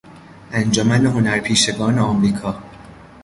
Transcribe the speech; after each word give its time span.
انجمن 0.51 1.05
هنرپیشگان 1.05 1.99
آمریکا 1.99 2.63